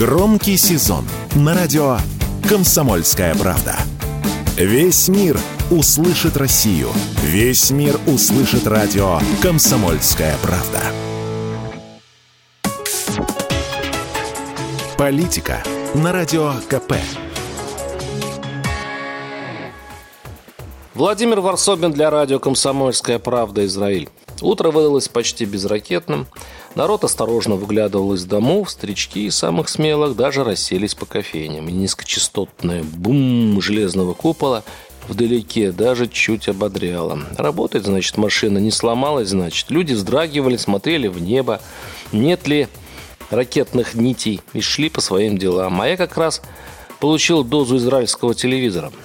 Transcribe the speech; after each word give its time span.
Громкий 0.00 0.56
сезон 0.56 1.04
на 1.36 1.52
радио 1.54 1.98
«Комсомольская 2.48 3.34
правда». 3.34 3.76
Весь 4.56 5.08
мир 5.08 5.38
услышит 5.70 6.38
Россию. 6.38 6.88
Весь 7.22 7.70
мир 7.70 8.00
услышит 8.06 8.66
радио 8.66 9.18
«Комсомольская 9.42 10.34
правда». 10.40 10.80
Политика 14.96 15.62
на 15.92 16.12
радио 16.12 16.54
КП. 16.70 16.94
Владимир 20.94 21.40
Варсобин 21.40 21.92
для 21.92 22.08
радио 22.08 22.38
«Комсомольская 22.38 23.18
правда. 23.18 23.66
Израиль». 23.66 24.08
Утро 24.40 24.70
выдалось 24.70 25.08
почти 25.08 25.44
безракетным. 25.44 26.26
Народ 26.76 27.04
осторожно 27.04 27.56
выглядывал 27.56 28.14
из 28.14 28.24
домов, 28.24 28.70
старички 28.70 29.26
и 29.26 29.30
самых 29.30 29.68
смелых 29.68 30.16
даже 30.16 30.44
расселись 30.44 30.94
по 30.94 31.04
кофейням. 31.04 31.68
И 31.68 31.72
низкочастотное 31.72 32.84
бум 32.84 33.60
железного 33.60 34.14
купола 34.14 34.62
вдалеке 35.08 35.72
даже 35.72 36.06
чуть 36.06 36.48
ободряло. 36.48 37.20
Работает, 37.36 37.86
значит, 37.86 38.16
машина, 38.16 38.58
не 38.58 38.70
сломалась, 38.70 39.30
значит. 39.30 39.70
Люди 39.70 39.94
вздрагивали, 39.94 40.56
смотрели 40.56 41.08
в 41.08 41.20
небо. 41.20 41.60
Нет 42.12 42.46
ли 42.46 42.68
ракетных 43.30 43.94
нитей 43.94 44.40
и 44.52 44.60
шли 44.60 44.88
по 44.90 45.00
своим 45.00 45.38
делам. 45.38 45.80
А 45.80 45.88
я 45.88 45.96
как 45.96 46.16
раз 46.16 46.40
получил 47.00 47.42
дозу 47.42 47.78
израильского 47.78 48.34
телевизора– 48.34 48.92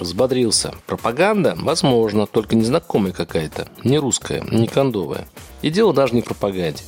Взбодрился. 0.00 0.74
Пропаганда? 0.86 1.56
Возможно, 1.58 2.26
только 2.26 2.54
незнакомая 2.54 3.12
какая-то. 3.12 3.68
Не 3.82 3.98
русская, 3.98 4.42
не 4.50 4.68
кондовая. 4.68 5.26
И 5.62 5.70
дело 5.70 5.92
даже 5.92 6.14
не 6.14 6.22
в 6.22 6.26
пропаганде. 6.26 6.82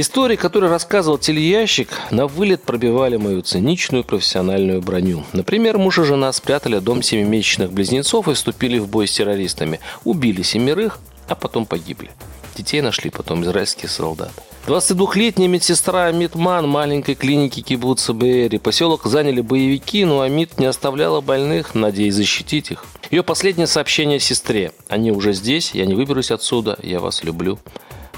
Истории, 0.00 0.36
которые 0.36 0.70
рассказывал 0.70 1.18
телеящик, 1.18 1.88
на 2.12 2.28
вылет 2.28 2.62
пробивали 2.62 3.16
мою 3.16 3.42
циничную 3.42 4.04
профессиональную 4.04 4.80
броню. 4.80 5.24
Например, 5.32 5.76
муж 5.76 5.98
и 5.98 6.04
жена 6.04 6.32
спрятали 6.32 6.78
дом 6.78 7.02
семимесячных 7.02 7.72
близнецов 7.72 8.28
и 8.28 8.34
вступили 8.34 8.78
в 8.78 8.86
бой 8.86 9.08
с 9.08 9.12
террористами. 9.14 9.80
Убили 10.04 10.42
семерых, 10.42 11.00
а 11.26 11.34
потом 11.34 11.66
погибли. 11.66 12.12
Детей 12.56 12.80
нашли 12.80 13.10
потом 13.10 13.42
израильские 13.42 13.88
солдаты. 13.88 14.30
22-летняя 14.68 15.48
медсестра 15.48 16.12
Митман 16.12 16.68
маленькой 16.68 17.16
клиники 17.16 17.60
Кибуца 17.60 18.12
Бэри. 18.12 18.58
Поселок 18.58 19.04
заняли 19.04 19.40
боевики, 19.40 20.04
но 20.04 20.20
Амит 20.20 20.60
не 20.60 20.66
оставляла 20.66 21.20
больных, 21.20 21.74
надеясь 21.74 22.14
защитить 22.14 22.70
их. 22.70 22.84
Ее 23.10 23.24
последнее 23.24 23.66
сообщение 23.66 24.20
сестре. 24.20 24.70
«Они 24.88 25.10
уже 25.10 25.32
здесь, 25.32 25.72
я 25.72 25.86
не 25.86 25.94
выберусь 25.94 26.30
отсюда, 26.30 26.78
я 26.84 27.00
вас 27.00 27.24
люблю». 27.24 27.58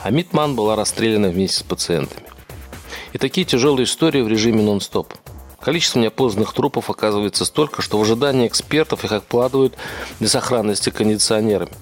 А 0.02 0.10
Митман 0.10 0.54
была 0.54 0.76
расстреляна 0.76 1.28
вместе 1.28 1.58
с 1.58 1.62
пациентами. 1.62 2.26
И 3.12 3.18
такие 3.18 3.44
тяжелые 3.44 3.84
истории 3.84 4.22
в 4.22 4.28
режиме 4.28 4.62
нон-стоп. 4.62 5.12
Количество 5.60 5.98
неопознанных 5.98 6.54
трупов 6.54 6.88
оказывается 6.88 7.44
столько, 7.44 7.82
что 7.82 7.98
в 7.98 8.02
ожидании 8.02 8.46
экспертов 8.46 9.04
их 9.04 9.12
обкладывают 9.12 9.74
для 10.18 10.28
сохранности 10.28 10.88
кондиционерами. 10.88 11.72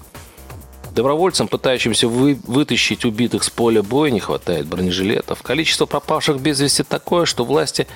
Добровольцам, 0.91 1.47
пытающимся 1.47 2.09
вы, 2.09 2.37
вытащить 2.45 3.05
убитых 3.05 3.43
с 3.43 3.49
поля 3.49 3.81
боя, 3.81 4.11
не 4.11 4.19
хватает 4.19 4.67
бронежилетов. 4.67 5.41
Количество 5.43 5.85
пропавших 5.85 6.41
без 6.41 6.59
вести 6.59 6.83
такое, 6.83 7.23
что 7.25 7.45
власти 7.45 7.87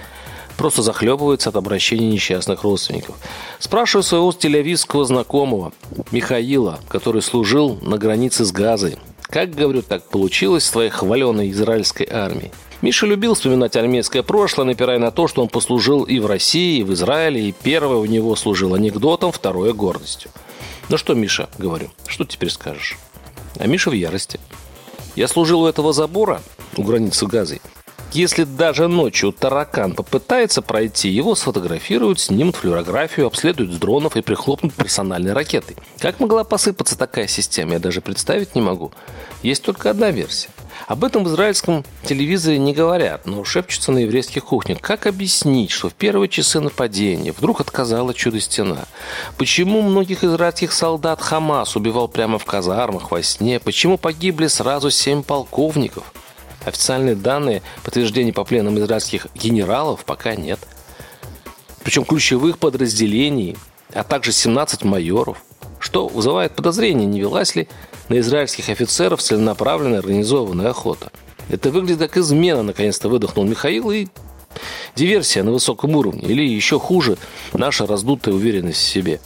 просто 0.56 0.84
захлебываются 0.84 1.50
от 1.50 1.58
обращений 1.58 2.08
несчастных 2.08 2.64
родственников. 2.64 3.18
Спрашиваю 3.60 4.04
своего 4.04 4.32
телевизского 4.32 5.04
знакомого 5.04 5.74
Михаила, 6.12 6.80
который 6.88 7.22
служил 7.22 7.78
на 7.82 7.98
границе 7.98 8.46
с 8.46 8.54
Газой. 8.54 9.00
Как, 9.34 9.50
говорю, 9.50 9.82
так 9.82 10.04
получилось 10.10 10.64
с 10.64 10.70
твоей 10.70 10.92
хваленой 10.92 11.50
израильской 11.50 12.08
армией? 12.08 12.52
Миша 12.84 13.08
любил 13.08 13.34
вспоминать 13.34 13.76
армейское 13.76 14.22
прошлое, 14.22 14.68
напирая 14.68 15.00
на 15.00 15.10
то, 15.10 15.28
что 15.28 15.42
он 15.42 15.48
послужил 15.48 16.04
и 16.04 16.20
в 16.20 16.28
России, 16.28 16.82
и 16.82 16.84
в 16.84 16.94
Израиле, 16.94 17.50
и 17.50 17.52
первое 17.52 17.98
у 17.98 18.06
него 18.06 18.36
служил 18.36 18.76
анекдотом, 18.76 19.32
второе– 19.32 19.74
гордостью. 19.74 20.30
Ну 20.88 20.98
что, 20.98 21.16
Миша, 21.16 21.50
говорю, 21.58 21.90
что 22.06 22.26
теперь 22.26 22.52
скажешь? 22.52 23.00
А 23.58 23.66
Миша 23.66 23.90
в 23.90 23.94
ярости. 23.94 24.40
Я 25.16 25.28
служил 25.28 25.64
у 25.64 25.68
этого 25.68 25.94
забора, 25.94 26.40
у 26.78 26.84
границы 26.84 27.26
Газы. 27.26 27.60
Если 28.14 28.44
даже 28.44 28.88
ночью 28.88 29.32
таракан 29.32 29.96
попытается 29.96 30.62
пройти, 30.62 31.10
его 31.10 31.34
сфотографируют, 31.34 32.20
снимут 32.20 32.58
флюорографию, 32.58 33.26
обследуют 33.26 33.74
с 33.74 33.78
дронов 33.78 34.16
и 34.16 34.22
прихлопнут 34.22 34.76
персональной 34.76 35.34
ракетой. 35.34 35.78
Как 35.98 36.20
могла 36.20 36.44
посыпаться 36.44 36.96
такая 36.96 37.26
система, 37.26 37.74
я 37.74 37.80
даже 37.80 38.02
представить 38.02 38.54
не 38.54 38.62
могу. 38.62 38.92
Есть 39.42 39.64
только 39.64 39.90
одна 39.90 40.12
версия. 40.12 40.50
Об 40.88 41.04
этом 41.04 41.24
в 41.24 41.28
израильском 41.30 41.84
телевизоре 42.04 42.60
не 42.60 42.74
говорят, 42.74 43.26
но 43.26 43.44
шепчутся 43.44 43.92
на 43.92 44.00
еврейских 44.00 44.46
кухнях. 44.46 44.80
Как 44.80 45.08
объяснить, 45.08 45.72
что 45.72 45.90
в 45.90 45.96
первые 45.96 46.30
часы 46.30 46.60
нападения 46.60 47.32
вдруг 47.32 47.62
отказала 47.62 48.14
чудо-стена? 48.14 48.86
Почему 49.40 49.82
многих 49.82 50.24
израильских 50.24 50.72
солдат 50.74 51.20
Хамас 51.20 51.76
убивал 51.76 52.08
прямо 52.08 52.38
в 52.38 52.46
казармах 52.46 53.10
во 53.10 53.24
сне? 53.24 53.60
Почему 53.60 53.98
погибли 53.98 54.46
сразу 54.46 54.92
семь 54.92 55.24
полковников? 55.24 56.14
Официальные 56.66 57.16
данные 57.16 57.62
подтверждения 57.84 58.34
по 58.34 58.44
пленам 58.44 58.78
израильских 58.80 59.28
генералов 59.36 60.06
пока 60.06 60.36
нет. 60.36 60.60
Причем 61.84 62.06
ключевых 62.06 62.58
подразделений, 62.60 63.58
а 63.94 64.04
также 64.04 64.32
17 64.32 64.84
майоров– 64.84 65.38
что 65.84 66.08
вызывает 66.08 66.54
подозрение, 66.56 67.06
не 67.06 67.20
велась 67.20 67.56
ли 67.56 67.68
на 68.08 68.18
израильских 68.20 68.70
офицеров 68.70 69.22
целенаправленная 69.22 70.00
организованная 70.00 70.70
охота. 70.70 71.12
Это 71.50 71.72
выглядит 71.72 72.00
как 72.00 72.18
измена, 72.18 72.64
наконец-то 72.64 73.10
выдохнул 73.10 73.46
Михаил, 73.46 73.92
и 73.92 74.08
диверсия 74.96 75.44
на 75.44 75.52
высоком 75.52 75.96
уровне, 75.96 76.24
или 76.24 76.42
еще 76.48 76.80
хуже, 76.80 77.18
наша 77.52 77.86
раздутая 77.86 78.34
уверенность 78.34 78.80
в 78.80 78.88
себе. 78.88 79.20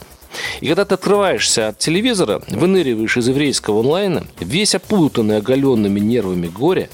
И 0.60 0.66
когда 0.66 0.84
ты 0.84 0.94
открываешься 0.94 1.68
от 1.68 1.78
телевизора, 1.78 2.42
выныриваешь 2.48 3.16
из 3.16 3.28
еврейского 3.28 3.80
онлайна, 3.80 4.26
весь 4.40 4.74
опутанный 4.74 5.36
оголенными 5.36 6.00
нервами 6.00 6.48
горя, 6.48 6.90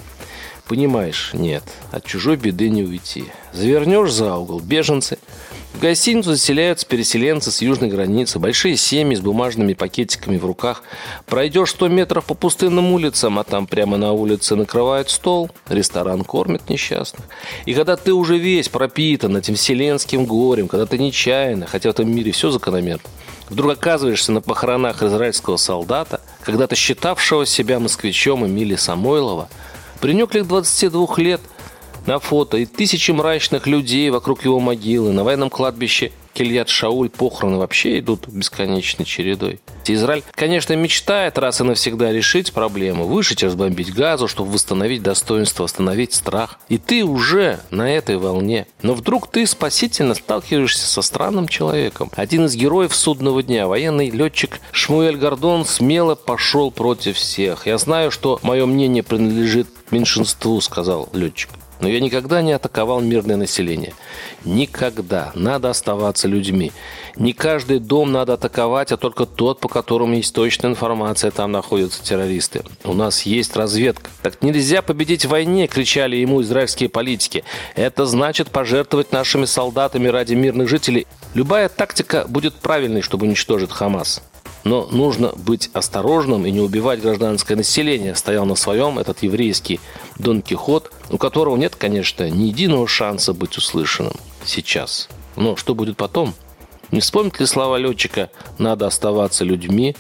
понимаешь, 0.66 1.30
нет, 1.32 1.64
от 1.90 2.04
чужой 2.04 2.36
беды 2.36 2.68
не 2.68 2.82
уйти. 2.82 3.24
Завернешь 3.52 4.12
за 4.12 4.36
угол, 4.36 4.60
беженцы– 4.60 5.18
в 5.74 5.80
гостиницу 5.80 6.30
заселяются 6.30 6.86
переселенцы 6.86 7.50
с 7.50 7.60
южной 7.60 7.90
границы, 7.90 8.38
большие 8.38 8.76
семьи 8.76 9.16
с 9.16 9.20
бумажными 9.20 9.74
пакетиками 9.74 10.36
в 10.38 10.46
руках. 10.46 10.84
Пройдешь 11.26 11.70
100 11.70 11.88
метров 11.88 12.24
по 12.26 12.34
пустынным 12.34 12.92
улицам, 12.92 13.40
а 13.40 13.44
там 13.44 13.66
прямо 13.66 13.96
на 13.96 14.12
улице 14.12 14.54
накрывают 14.54 15.10
стол, 15.10 15.50
ресторан 15.68 16.22
кормит 16.22 16.70
несчастных. 16.70 17.26
И 17.66 17.74
когда 17.74 17.96
ты 17.96 18.12
уже 18.12 18.38
весь 18.38 18.68
пропитан 18.68 19.36
этим 19.36 19.56
вселенским 19.56 20.26
горем, 20.26 20.68
когда 20.68 20.86
ты 20.86 20.96
нечаянно, 20.96 21.66
хотя 21.66 21.90
в 21.90 21.94
этом 21.94 22.08
мире 22.08 22.30
все 22.30 22.52
закономерно, 22.52 23.02
вдруг 23.50 23.72
оказываешься 23.72 24.30
на 24.30 24.40
похоронах 24.40 25.02
израильского 25.02 25.56
солдата, 25.56 26.20
когда-то 26.44 26.76
считавшего 26.76 27.46
себя 27.46 27.80
москвичом 27.80 28.46
Эмили 28.46 28.76
Самойлова, 28.76 29.48
принюк 30.00 30.34
лет 30.34 30.46
22 30.46 31.06
лет– 31.18 31.40
на 32.06 32.18
фото 32.18 32.58
и 32.58 32.66
тысячи 32.66 33.10
мрачных 33.10 33.66
людей 33.66 34.10
вокруг 34.10 34.44
его 34.44 34.60
могилы. 34.60 35.12
На 35.12 35.24
военном 35.24 35.50
кладбище 35.50 36.12
Кильят 36.34 36.68
Шауль 36.68 37.10
похороны 37.10 37.58
вообще 37.58 38.00
идут 38.00 38.26
бесконечной 38.28 39.04
чередой. 39.06 39.60
Израиль, 39.86 40.24
конечно, 40.32 40.74
мечтает 40.74 41.38
раз 41.38 41.60
и 41.60 41.64
навсегда 41.64 42.10
решить 42.10 42.52
проблему, 42.52 43.06
вышить 43.06 43.42
разбомбить 43.42 43.94
газу, 43.94 44.28
чтобы 44.28 44.52
восстановить 44.52 45.02
достоинство, 45.02 45.64
остановить 45.64 46.12
страх. 46.12 46.58
И 46.68 46.78
ты 46.78 47.04
уже 47.04 47.60
на 47.70 47.88
этой 47.88 48.16
волне. 48.16 48.66
Но 48.82 48.94
вдруг 48.94 49.30
ты 49.30 49.46
спасительно 49.46 50.14
сталкиваешься 50.14 50.86
со 50.86 51.02
странным 51.02 51.46
человеком. 51.46 52.10
Один 52.16 52.46
из 52.46 52.56
героев 52.56 52.94
судного 52.94 53.42
дня, 53.42 53.68
военный 53.68 54.10
летчик 54.10 54.60
Шмуэль 54.72 55.16
Гордон, 55.16 55.64
смело 55.64 56.14
пошел 56.14 56.70
против 56.70 57.16
всех. 57.16 57.66
Я 57.66 57.78
знаю, 57.78 58.10
что 58.10 58.40
мое 58.42 58.66
мнение 58.66 59.02
принадлежит 59.02 59.68
меньшинству, 59.90 60.60
сказал 60.60 61.08
летчик. 61.12 61.50
Но 61.84 61.90
я 61.90 62.00
никогда 62.00 62.40
не 62.40 62.52
атаковал 62.52 63.02
мирное 63.02 63.36
население. 63.36 63.92
Никогда. 64.46 65.32
Надо 65.34 65.68
оставаться 65.68 66.26
людьми. 66.26 66.72
Не 67.14 67.34
каждый 67.34 67.78
дом 67.78 68.10
надо 68.10 68.32
атаковать, 68.32 68.90
а 68.90 68.96
только 68.96 69.26
тот, 69.26 69.60
по 69.60 69.68
которому 69.68 70.14
есть 70.14 70.34
точная 70.34 70.70
информация, 70.70 71.30
там 71.30 71.52
находятся 71.52 72.02
террористы. 72.02 72.62
У 72.84 72.94
нас 72.94 73.24
есть 73.24 73.54
разведка. 73.54 74.08
Так 74.22 74.40
нельзя 74.40 74.80
победить 74.80 75.26
в 75.26 75.28
войне, 75.28 75.66
кричали 75.66 76.16
ему 76.16 76.40
израильские 76.40 76.88
политики. 76.88 77.44
Это 77.74 78.06
значит 78.06 78.50
пожертвовать 78.50 79.12
нашими 79.12 79.44
солдатами 79.44 80.08
ради 80.08 80.32
мирных 80.32 80.70
жителей. 80.70 81.06
Любая 81.34 81.68
тактика 81.68 82.24
будет 82.26 82.54
правильной, 82.54 83.02
чтобы 83.02 83.26
уничтожить 83.26 83.70
Хамас. 83.70 84.22
Но 84.64 84.86
нужно 84.90 85.32
быть 85.36 85.70
осторожным 85.72 86.46
и 86.46 86.50
не 86.50 86.60
убивать 86.60 87.00
гражданское 87.00 87.54
население. 87.54 88.14
Стоял 88.14 88.46
на 88.46 88.54
своем 88.54 88.98
этот 88.98 89.22
еврейский 89.22 89.78
Дон 90.18 90.42
Кихот, 90.42 90.90
у 91.10 91.18
которого 91.18 91.56
нет, 91.56 91.76
конечно, 91.76 92.28
ни 92.28 92.44
единого 92.44 92.88
шанса 92.88 93.34
быть 93.34 93.56
услышанным 93.56 94.14
сейчас. 94.44 95.08
Но 95.36 95.56
что 95.56 95.74
будет 95.74 95.96
потом? 95.96 96.34
Не 96.90 97.00
вспомнит 97.00 97.40
ли 97.40 97.46
слова 97.46 97.76
летчика 97.76 98.30
«надо 98.58 98.86
оставаться 98.86 99.44
людьми», 99.44 99.96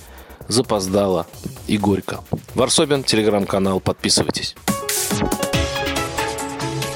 запоздало 0.48 1.26
и 1.66 1.78
горько. 1.78 2.20
Варсобин, 2.54 3.02
телеграм-канал, 3.02 3.80
подписывайтесь. 3.80 4.54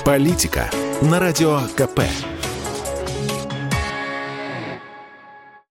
Политика 0.04 0.70
на 1.02 1.18
Радио 1.18 1.60
КП. 1.76 2.00